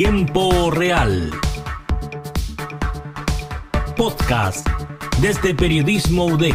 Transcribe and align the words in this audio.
Tiempo 0.00 0.70
Real. 0.70 1.28
Podcast 3.96 4.64
desde 5.20 5.56
Periodismo 5.56 6.26
UDEC. 6.26 6.54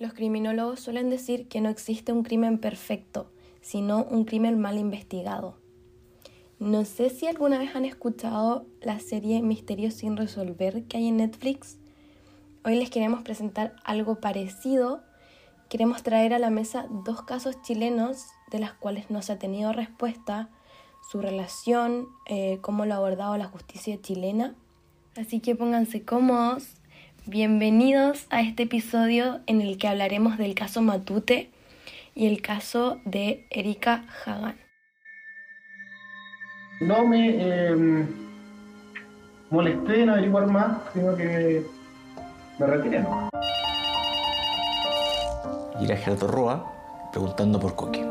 Los 0.00 0.12
criminólogos 0.14 0.80
suelen 0.80 1.08
decir 1.08 1.46
que 1.46 1.60
no 1.60 1.68
existe 1.68 2.10
un 2.10 2.24
crimen 2.24 2.58
perfecto, 2.58 3.30
sino 3.60 4.02
un 4.10 4.24
crimen 4.24 4.58
mal 4.58 4.76
investigado. 4.76 5.60
No 6.58 6.84
sé 6.84 7.10
si 7.10 7.28
alguna 7.28 7.60
vez 7.60 7.76
han 7.76 7.84
escuchado 7.84 8.66
la 8.80 8.98
serie 8.98 9.40
Misterios 9.40 9.94
sin 9.94 10.16
resolver 10.16 10.88
que 10.88 10.96
hay 10.96 11.06
en 11.06 11.18
Netflix. 11.18 11.78
Hoy 12.66 12.74
les 12.74 12.90
queremos 12.90 13.22
presentar 13.22 13.76
algo 13.84 14.16
parecido. 14.16 15.00
Queremos 15.68 16.02
traer 16.02 16.34
a 16.34 16.40
la 16.40 16.50
mesa 16.50 16.86
dos 16.90 17.22
casos 17.22 17.62
chilenos 17.62 18.26
de 18.50 18.58
las 18.58 18.72
cuales 18.72 19.08
no 19.08 19.22
se 19.22 19.34
ha 19.34 19.38
tenido 19.38 19.72
respuesta, 19.72 20.48
su 21.08 21.20
relación, 21.20 22.08
eh, 22.28 22.58
cómo 22.62 22.84
lo 22.84 22.94
ha 22.94 22.96
abordado 22.96 23.36
la 23.36 23.44
justicia 23.44 24.00
chilena. 24.02 24.56
Así 25.16 25.38
que 25.38 25.54
pónganse 25.54 26.04
cómodos, 26.04 26.74
Bienvenidos 27.24 28.26
a 28.30 28.40
este 28.40 28.64
episodio 28.64 29.42
en 29.46 29.60
el 29.60 29.78
que 29.78 29.86
hablaremos 29.86 30.36
del 30.36 30.56
caso 30.56 30.82
Matute 30.82 31.52
y 32.16 32.26
el 32.26 32.42
caso 32.42 33.00
de 33.04 33.46
Erika 33.50 34.06
Hagan. 34.24 34.56
No 36.80 37.06
me 37.06 37.30
eh, 37.30 38.06
molesté 39.50 40.02
en 40.02 40.10
averiguar 40.10 40.48
más, 40.48 40.78
sino 40.92 41.16
que 41.16 41.64
me 42.58 42.66
retiré. 42.66 43.00
¿no? 43.00 43.28
Y 45.80 45.84
era 45.84 45.96
Gerardo 45.96 46.26
Roa 46.26 46.72
preguntando 47.12 47.58
por 47.60 47.74
Coque. 47.74 48.04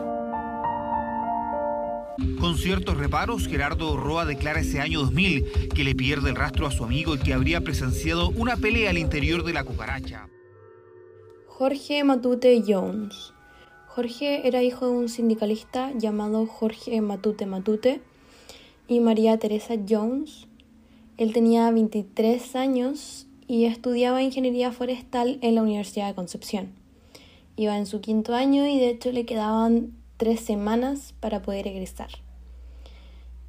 Con 2.39 2.57
ciertos 2.57 2.97
reparos, 2.97 3.47
Gerardo 3.47 3.97
Roa 3.97 4.25
declara 4.25 4.61
ese 4.61 4.79
año 4.79 5.01
2000 5.01 5.69
que 5.69 5.83
le 5.83 5.95
pierde 5.95 6.29
el 6.29 6.35
rastro 6.35 6.65
a 6.67 6.71
su 6.71 6.83
amigo 6.83 7.15
y 7.15 7.19
que 7.19 7.33
habría 7.33 7.61
presenciado 7.61 8.29
una 8.29 8.55
pelea 8.55 8.89
al 8.91 8.97
interior 8.97 9.43
de 9.43 9.53
la 9.53 9.63
cucaracha. 9.63 10.27
Jorge 11.47 12.03
Matute 12.03 12.63
Jones. 12.65 13.33
Jorge 13.87 14.47
era 14.47 14.61
hijo 14.61 14.87
de 14.87 14.91
un 14.91 15.09
sindicalista 15.09 15.91
llamado 15.93 16.45
Jorge 16.45 16.99
Matute 17.01 17.45
Matute 17.45 18.01
y 18.87 18.99
María 18.99 19.37
Teresa 19.37 19.75
Jones. 19.87 20.47
Él 21.17 21.33
tenía 21.33 21.69
23 21.71 22.55
años 22.55 23.27
y 23.47 23.65
estudiaba 23.65 24.21
ingeniería 24.21 24.71
forestal 24.71 25.37
en 25.41 25.55
la 25.55 25.61
Universidad 25.61 26.07
de 26.07 26.15
Concepción. 26.15 26.73
Iba 27.55 27.77
en 27.77 27.85
su 27.85 28.01
quinto 28.01 28.35
año 28.35 28.65
y 28.65 28.79
de 28.79 28.89
hecho 28.89 29.11
le 29.11 29.25
quedaban 29.25 29.93
tres 30.17 30.41
semanas 30.41 31.13
para 31.19 31.41
poder 31.41 31.67
egresar. 31.67 32.09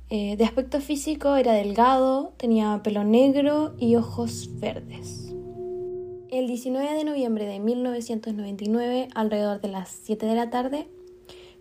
Eh, 0.08 0.36
de 0.36 0.44
aspecto 0.44 0.80
físico 0.80 1.34
era 1.34 1.52
delgado, 1.52 2.32
tenía 2.36 2.80
pelo 2.84 3.02
negro 3.02 3.74
y 3.78 3.96
ojos 3.96 4.48
verdes. 4.60 5.34
El 6.30 6.46
19 6.46 6.94
de 6.94 7.04
noviembre 7.04 7.46
de 7.46 7.58
1999, 7.58 9.08
alrededor 9.14 9.60
de 9.60 9.68
las 9.68 9.88
7 10.04 10.26
de 10.26 10.34
la 10.34 10.50
tarde, 10.50 10.86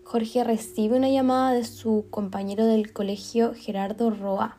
Jorge 0.04 0.44
recibe 0.44 0.96
una 0.96 1.08
llamada 1.08 1.52
de 1.52 1.64
su 1.64 2.06
compañero 2.10 2.64
del 2.66 2.92
colegio 2.92 3.54
Gerardo 3.54 4.10
Roa. 4.10 4.58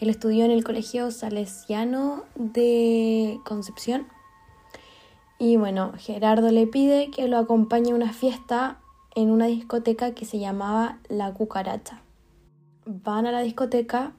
Él 0.00 0.10
estudió 0.10 0.44
en 0.44 0.50
el 0.50 0.64
colegio 0.64 1.10
salesiano 1.10 2.24
de 2.34 3.38
Concepción. 3.44 4.06
Y 5.38 5.56
bueno, 5.56 5.92
Gerardo 5.96 6.50
le 6.50 6.66
pide 6.66 7.10
que 7.10 7.28
lo 7.28 7.38
acompañe 7.38 7.92
a 7.92 7.94
una 7.94 8.12
fiesta 8.12 8.80
en 9.14 9.30
una 9.30 9.46
discoteca 9.46 10.12
que 10.12 10.24
se 10.24 10.38
llamaba 10.38 10.98
La 11.08 11.32
Cucaracha. 11.32 12.02
Van 12.86 13.26
a 13.26 13.32
la 13.32 13.40
discoteca 13.40 14.12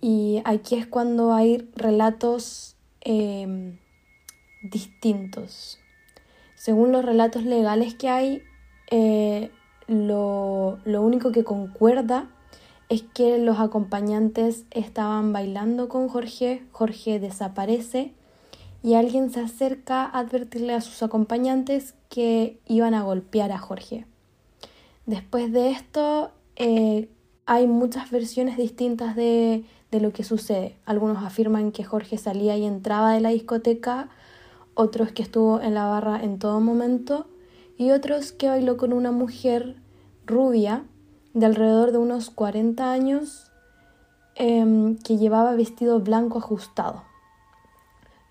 y 0.00 0.42
aquí 0.44 0.76
es 0.76 0.86
cuando 0.86 1.32
hay 1.32 1.68
relatos 1.74 2.76
em, 3.00 3.78
distintos. 4.62 5.78
Según 6.54 6.92
los 6.92 7.04
relatos 7.04 7.44
legales 7.44 7.94
que 7.94 8.08
hay, 8.08 8.42
eh, 8.90 9.50
lo, 9.86 10.78
lo 10.84 11.02
único 11.02 11.32
que 11.32 11.44
concuerda 11.44 12.30
es 12.92 13.04
que 13.14 13.38
los 13.38 13.58
acompañantes 13.58 14.66
estaban 14.70 15.32
bailando 15.32 15.88
con 15.88 16.08
Jorge, 16.08 16.62
Jorge 16.72 17.20
desaparece 17.20 18.12
y 18.82 18.94
alguien 18.94 19.30
se 19.30 19.40
acerca 19.40 20.04
a 20.04 20.18
advertirle 20.18 20.74
a 20.74 20.82
sus 20.82 21.02
acompañantes 21.02 21.94
que 22.10 22.58
iban 22.66 22.92
a 22.92 23.02
golpear 23.02 23.50
a 23.50 23.56
Jorge. 23.56 24.04
Después 25.06 25.50
de 25.52 25.70
esto 25.70 26.32
eh, 26.56 27.08
hay 27.46 27.66
muchas 27.66 28.10
versiones 28.10 28.58
distintas 28.58 29.16
de, 29.16 29.64
de 29.90 30.00
lo 30.00 30.12
que 30.12 30.22
sucede. 30.22 30.76
Algunos 30.84 31.24
afirman 31.24 31.72
que 31.72 31.84
Jorge 31.84 32.18
salía 32.18 32.58
y 32.58 32.66
entraba 32.66 33.14
de 33.14 33.22
la 33.22 33.30
discoteca, 33.30 34.10
otros 34.74 35.12
que 35.12 35.22
estuvo 35.22 35.62
en 35.62 35.72
la 35.72 35.86
barra 35.86 36.22
en 36.22 36.38
todo 36.38 36.60
momento 36.60 37.26
y 37.78 37.92
otros 37.92 38.32
que 38.32 38.50
bailó 38.50 38.76
con 38.76 38.92
una 38.92 39.12
mujer 39.12 39.76
rubia 40.26 40.84
de 41.34 41.46
alrededor 41.46 41.92
de 41.92 41.98
unos 41.98 42.30
40 42.30 42.92
años 42.92 43.50
em, 44.34 44.96
que 44.96 45.16
llevaba 45.16 45.54
vestido 45.54 46.00
blanco 46.00 46.38
ajustado. 46.38 47.02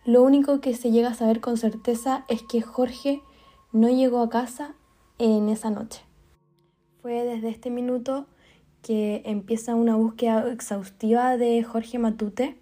Lo 0.06 0.24
único 0.24 0.62
que 0.62 0.76
se 0.76 0.92
llega 0.92 1.10
a 1.10 1.14
saber 1.14 1.42
con 1.42 1.58
certeza 1.58 2.26
es 2.28 2.42
que 2.44 2.62
Jorge 2.62 3.22
no 3.72 3.90
llegó 3.90 4.22
a 4.22 4.30
casa 4.30 4.74
en 5.20 5.50
esa 5.50 5.70
noche. 5.70 6.02
Fue 7.02 7.24
desde 7.24 7.50
este 7.50 7.70
minuto 7.70 8.26
que 8.82 9.22
empieza 9.26 9.76
una 9.76 9.96
búsqueda 9.96 10.52
exhaustiva 10.52 11.38
de 11.38 11.64
Jorge 11.64 12.00
Matute. 12.00 12.58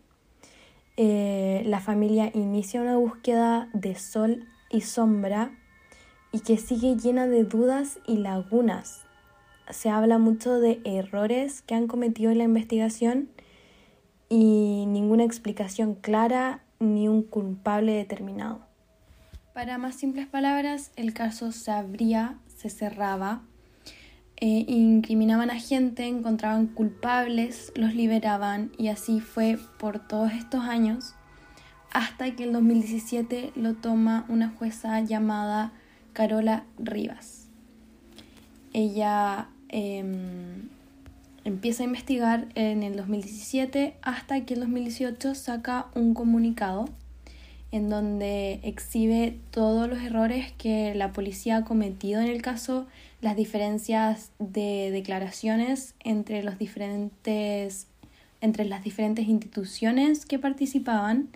Eh, 0.98 1.64
la 1.66 1.80
familia 1.80 2.30
inicia 2.34 2.82
una 2.82 2.98
búsqueda 2.98 3.70
de 3.74 3.96
sol 3.96 4.46
y 4.70 4.82
sombra 4.82 5.58
y 6.34 6.42
que 6.42 6.58
sigue 6.58 6.98
llena 6.98 7.26
de 7.28 7.46
dudas 7.46 8.00
y 8.06 8.18
lagunas. 8.18 9.09
Se 9.70 9.90
habla 9.90 10.18
mucho 10.18 10.60
de 10.60 10.82
errores 10.84 11.62
que 11.62 11.76
han 11.76 11.88
cometido 11.88 12.32
en 12.32 12.40
la 12.40 12.44
investigación 12.44 13.30
y 14.30 14.86
ninguna 14.88 15.24
explicación 15.24 15.96
clara 15.96 16.64
ni 16.80 17.08
un 17.08 17.24
culpable 17.24 17.94
determinado. 17.94 18.62
Para 19.54 19.78
más 19.78 19.96
simples 19.96 20.28
palabras, 20.28 20.92
el 20.96 21.14
caso 21.14 21.52
se 21.52 21.72
abría, 21.72 22.38
se 22.48 22.70
cerraba, 22.70 23.42
eh, 24.38 24.66
incriminaban 24.68 25.50
a 25.50 25.60
gente, 25.60 26.06
encontraban 26.06 26.68
culpables, 26.68 27.74
los 27.76 27.94
liberaban 27.94 28.72
y 28.78 28.88
así 28.88 29.20
fue 29.20 29.60
por 29.78 30.00
todos 30.00 30.32
estos 30.32 30.64
años 30.64 31.16
hasta 31.92 32.36
que 32.36 32.44
el 32.44 32.54
2017 32.54 33.52
lo 33.56 33.74
toma 33.76 34.26
una 34.30 34.50
jueza 34.50 35.02
llamada 35.02 35.74
Carola 36.14 36.66
Rivas. 36.78 37.48
Ella 38.72 39.50
em, 39.70 40.70
empieza 41.46 41.84
a 41.84 41.86
investigar 41.86 42.48
en 42.56 42.84
el 42.84 42.96
2017 42.96 43.96
hasta 44.02 44.46
que 44.46 44.54
el 44.56 44.62
2018 44.62 45.36
saca 45.36 45.88
un 45.96 46.14
comunicado 46.14 46.86
en 47.72 47.90
donde 47.90 48.60
exhibe 48.64 49.38
todos 49.52 49.88
los 49.88 50.00
errores 50.00 50.52
que 50.58 50.96
la 50.96 51.14
policía 51.14 51.58
ha 51.58 51.64
cometido 51.66 52.20
en 52.20 52.28
el 52.28 52.42
caso, 52.42 52.88
las 53.22 53.36
diferencias 53.36 54.32
de 54.40 54.90
declaraciones 54.92 55.94
entre 56.04 56.44
los 56.44 56.58
diferentes 56.58 57.88
entre 58.42 58.64
las 58.64 58.84
diferentes 58.84 59.28
instituciones 59.28 60.26
que 60.26 60.40
participaban, 60.40 61.28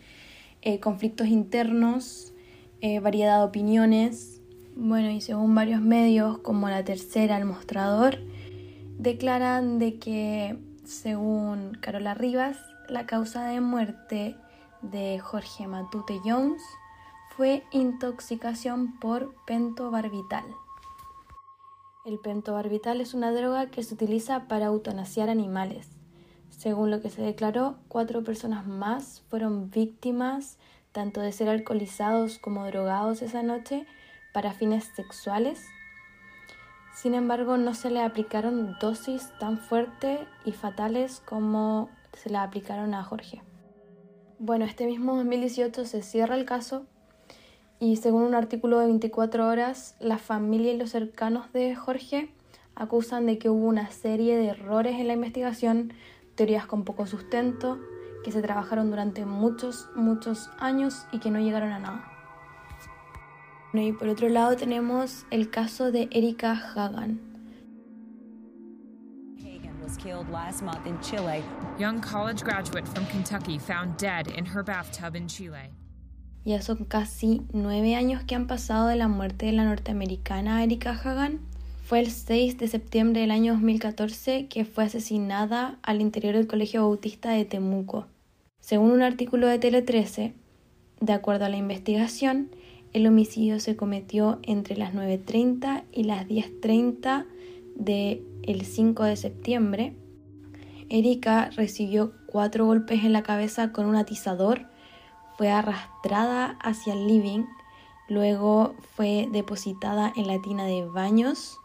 eh, 0.62 0.80
conflictos 0.80 1.28
internos, 1.28 2.34
eh, 2.82 3.00
variedad 3.00 3.40
de 3.40 3.44
opiniones. 3.44 4.33
Bueno, 4.76 5.12
y 5.12 5.22
según 5.22 5.54
varios 5.54 5.82
medios 5.82 6.40
como 6.40 6.68
La 6.68 6.84
Tercera, 6.84 7.38
El 7.38 7.46
Mostrador, 7.46 8.18
declaran 8.98 9.78
de 9.78 10.00
que, 10.00 10.58
según 10.84 11.78
Carola 11.80 12.16
Rivas, 12.16 12.58
la 12.90 13.06
causa 13.06 13.46
de 13.46 13.62
muerte 13.62 14.36
de 14.82 15.20
Jorge 15.20 15.68
Matute 15.68 16.20
Jones 16.26 16.62
fue 17.38 17.64
intoxicación 17.72 19.00
por 19.00 19.36
pentobarbital. 19.46 20.44
El 22.04 22.18
pentobarbital 22.20 23.00
es 23.00 23.14
una 23.14 23.32
droga 23.32 23.68
que 23.68 23.84
se 23.84 23.94
utiliza 23.94 24.48
para 24.48 24.66
eutanasiar 24.66 25.30
animales. 25.30 25.88
Según 26.50 26.90
lo 26.90 27.00
que 27.00 27.12
se 27.12 27.22
declaró, 27.22 27.78
cuatro 27.88 28.24
personas 28.24 28.66
más 28.66 29.22
fueron 29.30 29.70
víctimas 29.70 30.58
tanto 30.92 31.22
de 31.22 31.32
ser 31.32 31.50
alcoholizados 31.50 32.40
como 32.40 32.66
drogados 32.66 33.22
esa 33.22 33.44
noche 33.44 33.86
para 34.34 34.54
fines 34.54 34.86
sexuales. 34.96 35.66
Sin 36.94 37.14
embargo, 37.14 37.58
no 37.58 37.74
se 37.74 37.90
le 37.90 38.02
aplicaron 38.02 38.76
dosis 38.80 39.32
tan 39.40 39.58
fuertes 39.58 40.20
y 40.46 40.52
fatales 40.52 41.22
como 41.26 41.90
se 42.14 42.30
le 42.30 42.38
aplicaron 42.38 42.94
a 42.94 43.04
Jorge. 43.04 43.42
Bueno, 44.40 44.66
este 44.66 44.86
mismo 44.86 45.16
2018 45.16 45.86
se 45.86 46.02
cierra 46.02 46.36
el 46.36 46.46
caso 46.46 46.86
Y 47.80 47.98
según 47.98 48.24
un 48.24 48.36
artículo 48.36 48.80
de 48.80 48.88
24 48.88 49.48
horas, 49.48 49.96
la 50.00 50.18
familia 50.18 50.74
y 50.74 50.78
los 50.78 50.92
cercanos 50.92 51.52
de 51.52 51.76
Jorge 51.76 52.30
acusan 52.76 53.26
de 53.26 53.38
que 53.38 53.50
hubo 53.50 53.68
una 53.68 53.90
serie 53.92 54.38
de 54.38 54.48
errores 54.48 55.00
en 55.00 55.08
la 55.08 55.14
investigación, 55.14 55.94
teorías 56.36 56.66
con 56.66 56.84
poco 56.84 57.08
sustento, 57.08 57.80
que 58.24 58.32
se 58.32 58.42
trabajaron 58.42 58.90
durante 58.90 59.26
muchos, 59.26 59.90
muchos 59.96 60.50
años 60.60 61.06
y 61.12 61.20
que 61.20 61.30
no 61.30 61.40
llegaron 61.40 61.72
a 61.72 61.80
nada. 61.80 62.13
Y 63.74 63.92
por 63.92 64.08
otro 64.08 64.30
lado 64.30 64.56
tenemos 64.56 65.26
el 65.32 65.50
caso 65.50 65.92
de 65.92 66.08
Erika 66.12 66.54
Hagan. 66.54 67.20
Hagan 69.40 69.82
was 69.82 69.98
killed 69.98 70.30
last 70.30 70.62
month 70.62 70.86
in 70.86 71.00
Chile. 71.02 71.42
Young 71.80 72.00
college 72.00 72.44
graduate 72.44 72.88
from 72.88 73.06
Kentucky 73.08 73.58
found 73.58 73.98
dead 73.98 74.28
in 74.38 74.46
her 74.46 74.64
bathtub 74.64 75.16
in 75.16 75.28
Chile. 75.28 75.72
Ya 76.46 76.62
son 76.62 76.86
casi 76.86 77.42
nueve 77.52 77.96
años 77.96 78.24
que 78.26 78.36
han 78.36 78.46
pasado 78.46 78.88
de 78.88 78.96
la 78.96 79.08
muerte 79.08 79.48
de 79.48 79.54
la 79.54 79.66
norteamericana 79.66 80.64
Erika 80.64 80.92
Hagan. 80.92 81.40
Fue 81.84 82.00
el 82.00 82.12
6 82.12 82.60
de 82.60 82.68
septiembre 82.68 83.22
del 83.22 83.32
año 83.32 83.54
2014 83.54 84.48
que 84.50 84.66
fue 84.66 84.84
asesinada 84.84 85.80
al 85.82 86.00
interior 86.00 86.36
del 86.36 86.46
Colegio 86.46 86.82
Bautista 86.82 87.32
de 87.32 87.46
Temuco. 87.46 88.06
Según 88.60 88.92
un 88.92 89.02
artículo 89.02 89.48
de 89.48 89.58
Tele 89.58 89.82
13, 89.82 90.34
de 91.02 91.14
acuerdo 91.14 91.46
a 91.46 91.50
la 91.50 91.58
investigación, 91.58 92.52
el 92.94 93.08
homicidio 93.08 93.60
se 93.60 93.76
cometió 93.76 94.40
entre 94.44 94.78
las 94.78 94.94
9.30 94.94 95.84
y 95.92 96.04
las 96.04 96.28
10.30 96.28 97.26
del 97.76 98.66
5 98.66 99.04
de 99.04 99.16
septiembre. 99.16 99.96
Erika 100.90 101.50
recibió 101.56 102.14
cuatro 102.28 102.66
golpes 102.66 103.04
en 103.04 103.14
la 103.14 103.24
cabeza 103.24 103.72
con 103.72 103.88
un 103.88 103.96
atizador, 103.96 104.68
fue 105.38 105.50
arrastrada 105.50 106.58
hacia 106.62 106.94
el 106.94 107.08
living, 107.08 107.46
luego 108.08 108.76
fue 108.96 109.28
depositada 109.32 110.14
en 110.16 110.28
la 110.28 110.40
tina 110.42 110.66
de 110.66 110.86
baños, 110.86 111.58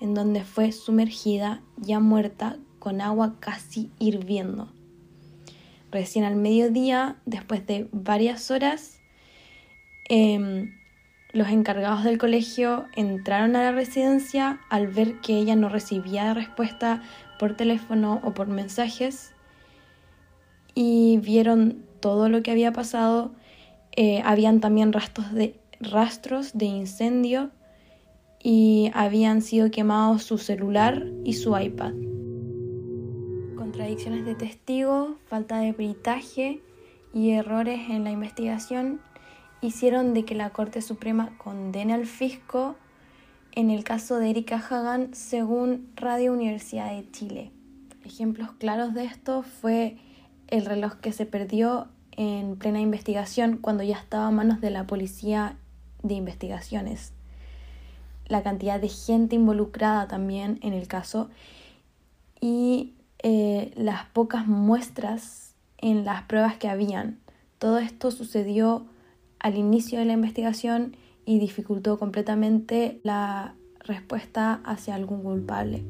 en 0.00 0.14
donde 0.14 0.44
fue 0.44 0.72
sumergida 0.72 1.60
ya 1.76 2.00
muerta 2.00 2.56
con 2.78 3.02
agua 3.02 3.34
casi 3.38 3.90
hirviendo. 3.98 4.68
Recién 5.90 6.24
al 6.24 6.36
mediodía, 6.36 7.16
después 7.26 7.66
de 7.66 7.88
varias 7.92 8.50
horas, 8.50 8.98
Em, 10.08 10.74
los 11.32 11.48
encargados 11.48 12.04
del 12.04 12.18
colegio 12.18 12.86
entraron 12.94 13.56
a 13.56 13.62
la 13.62 13.72
residencia 13.72 14.60
al 14.70 14.86
ver 14.86 15.20
que 15.20 15.36
ella 15.36 15.56
no 15.56 15.68
recibía 15.68 16.32
respuesta 16.32 17.02
por 17.38 17.56
teléfono 17.56 18.20
o 18.22 18.34
por 18.34 18.46
mensajes 18.46 19.32
y 20.74 21.18
vieron 21.18 21.84
todo 22.00 22.28
lo 22.28 22.42
que 22.42 22.50
había 22.50 22.72
pasado. 22.72 23.32
Eh, 23.96 24.22
habían 24.24 24.60
también 24.60 24.92
rastros 24.92 25.32
de, 25.32 25.58
rastros 25.80 26.56
de 26.56 26.66
incendio 26.66 27.50
y 28.42 28.90
habían 28.94 29.40
sido 29.40 29.70
quemados 29.70 30.22
su 30.22 30.38
celular 30.38 31.06
y 31.24 31.32
su 31.32 31.58
iPad. 31.58 31.94
Contradicciones 33.56 34.24
de 34.24 34.34
testigo, 34.34 35.16
falta 35.26 35.58
de 35.58 35.72
peritaje 35.72 36.60
y 37.12 37.30
errores 37.30 37.88
en 37.88 38.04
la 38.04 38.10
investigación 38.10 39.00
hicieron 39.64 40.12
de 40.12 40.24
que 40.24 40.34
la 40.34 40.50
Corte 40.50 40.82
Suprema 40.82 41.36
condene 41.38 41.94
al 41.94 42.06
fisco 42.06 42.76
en 43.52 43.70
el 43.70 43.82
caso 43.82 44.18
de 44.18 44.30
Erika 44.30 44.56
Hagan 44.58 45.14
según 45.14 45.90
Radio 45.96 46.32
Universidad 46.32 46.90
de 46.90 47.10
Chile. 47.10 47.50
Ejemplos 48.04 48.50
claros 48.58 48.92
de 48.92 49.04
esto 49.04 49.42
fue 49.42 49.96
el 50.48 50.66
reloj 50.66 50.96
que 50.96 51.12
se 51.12 51.24
perdió 51.24 51.88
en 52.12 52.56
plena 52.56 52.80
investigación 52.80 53.56
cuando 53.56 53.82
ya 53.82 53.96
estaba 53.96 54.26
a 54.26 54.30
manos 54.30 54.60
de 54.60 54.70
la 54.70 54.86
policía 54.86 55.56
de 56.02 56.14
investigaciones. 56.14 57.12
La 58.26 58.42
cantidad 58.42 58.78
de 58.78 58.88
gente 58.88 59.36
involucrada 59.36 60.08
también 60.08 60.58
en 60.60 60.74
el 60.74 60.88
caso 60.88 61.30
y 62.38 62.92
eh, 63.22 63.72
las 63.76 64.04
pocas 64.06 64.46
muestras 64.46 65.54
en 65.78 66.04
las 66.04 66.24
pruebas 66.24 66.56
que 66.56 66.68
habían. 66.68 67.18
Todo 67.58 67.78
esto 67.78 68.10
sucedió 68.10 68.86
al 69.44 69.58
inicio 69.58 69.98
de 69.98 70.06
la 70.06 70.14
investigación 70.14 70.96
y 71.26 71.38
dificultó 71.38 71.98
completamente 71.98 72.98
la 73.02 73.54
respuesta 73.80 74.62
hacia 74.64 74.94
algún 74.94 75.22
culpable. 75.22 75.84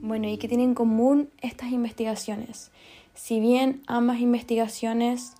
Bueno, 0.00 0.28
¿y 0.28 0.38
qué 0.38 0.46
tienen 0.46 0.68
en 0.68 0.74
común 0.76 1.30
estas 1.40 1.72
investigaciones? 1.72 2.70
Si 3.14 3.40
bien 3.40 3.82
ambas 3.88 4.20
investigaciones 4.20 5.34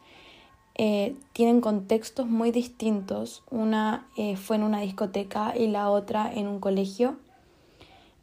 eh, 0.74 1.14
tienen 1.32 1.60
contextos 1.60 2.26
muy 2.26 2.50
distintos, 2.50 3.44
una 3.48 4.08
eh, 4.16 4.34
fue 4.34 4.56
en 4.56 4.64
una 4.64 4.80
discoteca 4.80 5.56
y 5.56 5.68
la 5.68 5.90
otra 5.90 6.28
en 6.34 6.48
un 6.48 6.58
colegio, 6.58 7.18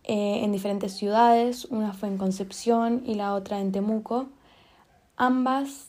eh, 0.03 0.43
en 0.43 0.51
diferentes 0.51 0.91
ciudades, 0.91 1.63
una 1.69 1.93
fue 1.93 2.09
en 2.09 2.17
Concepción 2.17 3.01
y 3.05 3.15
la 3.15 3.33
otra 3.33 3.61
en 3.61 3.71
Temuco, 3.71 4.27
ambas 5.15 5.88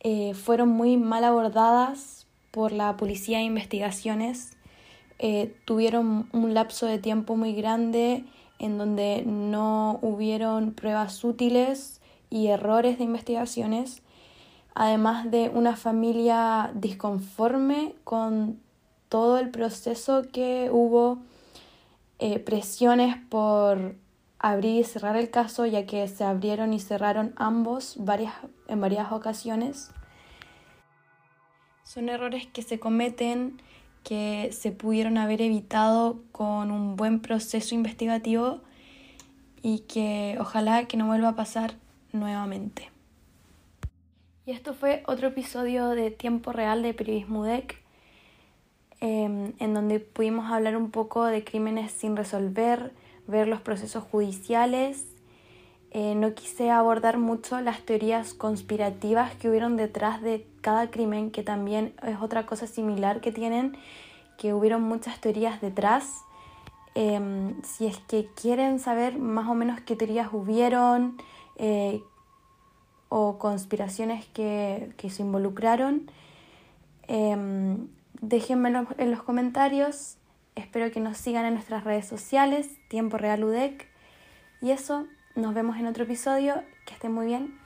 eh, 0.00 0.34
fueron 0.34 0.68
muy 0.68 0.96
mal 0.96 1.24
abordadas 1.24 2.26
por 2.50 2.72
la 2.72 2.96
policía 2.96 3.38
de 3.38 3.44
investigaciones. 3.44 4.56
Eh, 5.18 5.56
tuvieron 5.64 6.28
un 6.32 6.54
lapso 6.54 6.86
de 6.86 6.98
tiempo 6.98 7.36
muy 7.36 7.52
grande 7.54 8.24
en 8.58 8.78
donde 8.78 9.24
no 9.26 9.98
hubieron 10.02 10.72
pruebas 10.72 11.22
útiles 11.24 12.00
y 12.30 12.48
errores 12.48 12.98
de 12.98 13.04
investigaciones, 13.04 14.02
además 14.74 15.30
de 15.30 15.48
una 15.48 15.76
familia 15.76 16.70
disconforme 16.74 17.94
con 18.04 18.60
todo 19.08 19.38
el 19.38 19.50
proceso 19.50 20.22
que 20.32 20.68
hubo, 20.72 21.18
eh, 22.18 22.38
presiones 22.38 23.16
por 23.28 23.94
abrir 24.38 24.80
y 24.80 24.84
cerrar 24.84 25.16
el 25.16 25.30
caso, 25.30 25.66
ya 25.66 25.86
que 25.86 26.06
se 26.08 26.24
abrieron 26.24 26.72
y 26.72 26.80
cerraron 26.80 27.32
ambos 27.36 27.96
varias, 27.98 28.34
en 28.68 28.80
varias 28.80 29.12
ocasiones. 29.12 29.90
Son 31.82 32.08
errores 32.08 32.46
que 32.46 32.62
se 32.62 32.78
cometen, 32.78 33.60
que 34.04 34.50
se 34.52 34.72
pudieron 34.72 35.18
haber 35.18 35.42
evitado 35.42 36.22
con 36.32 36.70
un 36.70 36.96
buen 36.96 37.20
proceso 37.20 37.74
investigativo 37.74 38.60
y 39.62 39.80
que 39.80 40.36
ojalá 40.40 40.86
que 40.86 40.96
no 40.96 41.06
vuelva 41.06 41.30
a 41.30 41.36
pasar 41.36 41.74
nuevamente. 42.12 42.90
Y 44.46 44.52
esto 44.52 44.72
fue 44.72 45.02
otro 45.06 45.28
episodio 45.28 45.88
de 45.90 46.10
Tiempo 46.10 46.52
Real 46.52 46.82
de 46.82 46.94
Periodismo 46.94 47.40
UDEC, 47.40 47.82
em, 49.00 49.52
en 49.58 49.74
donde 49.74 50.00
pudimos 50.00 50.50
hablar 50.50 50.76
un 50.76 50.90
poco 50.90 51.26
de 51.26 51.44
crímenes 51.44 51.92
sin 51.92 52.16
resolver, 52.16 52.92
ver 53.28 53.46
los 53.46 53.60
procesos 53.60 54.02
judiciales. 54.02 55.04
Eh, 55.90 56.14
no 56.14 56.34
quise 56.34 56.70
abordar 56.70 57.18
mucho 57.18 57.60
las 57.60 57.80
teorías 57.82 58.34
conspirativas 58.34 59.34
que 59.36 59.48
hubieron 59.48 59.76
detrás 59.76 60.20
de 60.20 60.44
cada 60.60 60.90
crimen, 60.90 61.30
que 61.30 61.42
también 61.42 61.94
es 62.02 62.20
otra 62.20 62.44
cosa 62.44 62.66
similar 62.66 63.20
que 63.20 63.32
tienen, 63.32 63.76
que 64.36 64.52
hubieron 64.52 64.82
muchas 64.82 65.20
teorías 65.20 65.60
detrás. 65.60 66.22
Em, 66.94 67.62
si 67.62 67.86
es 67.86 67.98
que 68.08 68.28
quieren 68.34 68.80
saber 68.80 69.18
más 69.18 69.48
o 69.48 69.54
menos 69.54 69.80
qué 69.80 69.94
teorías 69.94 70.28
hubieron 70.32 71.16
eh, 71.56 72.02
o 73.08 73.38
conspiraciones 73.38 74.26
que, 74.26 74.92
que 74.96 75.08
se 75.08 75.22
involucraron, 75.22 76.10
eh, 77.06 77.76
déjenmelo 78.20 78.86
en 78.98 79.10
los 79.10 79.22
comentarios. 79.22 80.16
Espero 80.58 80.90
que 80.90 80.98
nos 80.98 81.16
sigan 81.16 81.44
en 81.44 81.54
nuestras 81.54 81.84
redes 81.84 82.06
sociales, 82.06 82.68
Tiempo 82.88 83.16
Real 83.16 83.44
UDEC. 83.44 83.86
Y 84.60 84.72
eso, 84.72 85.06
nos 85.36 85.54
vemos 85.54 85.76
en 85.76 85.86
otro 85.86 86.02
episodio. 86.02 86.64
Que 86.84 86.94
estén 86.94 87.12
muy 87.12 87.26
bien. 87.26 87.57